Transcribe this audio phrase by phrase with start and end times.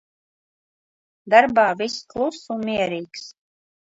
[1.33, 3.29] Darbā viss kluss un mierīgs.